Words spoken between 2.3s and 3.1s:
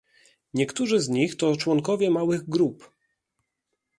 grup